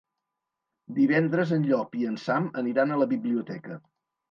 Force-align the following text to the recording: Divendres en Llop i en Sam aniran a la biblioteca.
Divendres 0.99 1.53
en 1.59 1.67
Llop 1.67 1.95
i 2.01 2.09
en 2.13 2.17
Sam 2.23 2.49
aniran 2.65 2.97
a 2.97 3.01
la 3.05 3.11
biblioteca. 3.15 3.81